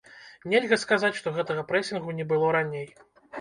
Нельга 0.53 0.79
сказаць, 0.83 1.11
што 1.19 1.33
гэтага 1.35 1.67
прэсінгу 1.73 2.17
не 2.21 2.27
было 2.33 2.49
раней. 2.57 2.89